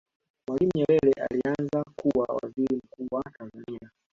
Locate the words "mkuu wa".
2.83-3.23